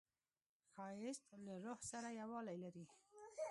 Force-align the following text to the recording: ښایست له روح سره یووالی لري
ښایست 0.71 1.27
له 1.45 1.53
روح 1.63 1.79
سره 1.91 2.09
یووالی 2.21 2.57
لري 2.63 2.85